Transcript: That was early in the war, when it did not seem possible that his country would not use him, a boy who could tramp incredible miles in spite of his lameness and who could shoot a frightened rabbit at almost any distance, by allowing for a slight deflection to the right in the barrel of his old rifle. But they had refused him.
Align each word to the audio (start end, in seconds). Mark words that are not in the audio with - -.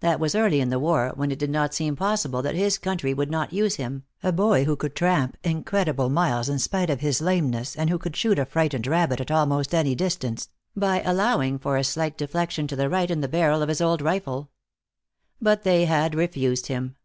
That 0.00 0.18
was 0.18 0.34
early 0.34 0.62
in 0.62 0.70
the 0.70 0.78
war, 0.78 1.12
when 1.14 1.30
it 1.30 1.38
did 1.38 1.50
not 1.50 1.74
seem 1.74 1.94
possible 1.94 2.40
that 2.40 2.54
his 2.54 2.78
country 2.78 3.12
would 3.12 3.30
not 3.30 3.52
use 3.52 3.74
him, 3.76 4.04
a 4.22 4.32
boy 4.32 4.64
who 4.64 4.76
could 4.76 4.96
tramp 4.96 5.36
incredible 5.44 6.08
miles 6.08 6.48
in 6.48 6.58
spite 6.58 6.88
of 6.88 7.00
his 7.00 7.20
lameness 7.20 7.76
and 7.76 7.90
who 7.90 7.98
could 7.98 8.16
shoot 8.16 8.38
a 8.38 8.46
frightened 8.46 8.86
rabbit 8.86 9.20
at 9.20 9.30
almost 9.30 9.74
any 9.74 9.94
distance, 9.94 10.48
by 10.74 11.02
allowing 11.02 11.58
for 11.58 11.76
a 11.76 11.84
slight 11.84 12.16
deflection 12.16 12.66
to 12.68 12.76
the 12.76 12.88
right 12.88 13.10
in 13.10 13.20
the 13.20 13.28
barrel 13.28 13.60
of 13.60 13.68
his 13.68 13.82
old 13.82 14.00
rifle. 14.00 14.48
But 15.38 15.64
they 15.64 15.84
had 15.84 16.14
refused 16.14 16.68
him. 16.68 16.96